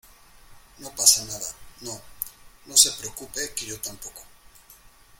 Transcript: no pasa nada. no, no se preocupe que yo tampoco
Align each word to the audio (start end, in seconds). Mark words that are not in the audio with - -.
no 0.79 0.89
pasa 0.95 1.23
nada. 1.25 1.47
no, 1.81 2.01
no 2.65 2.75
se 2.75 2.91
preocupe 2.93 3.53
que 3.53 3.67
yo 3.67 3.79
tampoco 3.81 4.23